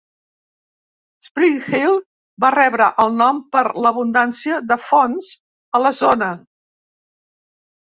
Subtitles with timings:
[1.27, 1.99] Spring Hill
[2.45, 5.33] va rebre el nom per l'abundància de fonts
[5.83, 6.37] a la zona.